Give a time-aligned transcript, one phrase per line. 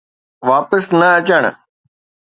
[0.47, 1.43] واپس نه اچڻ.